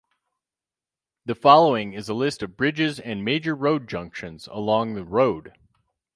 [1.25, 5.53] The following is a list of bridges and major road junctions along the road.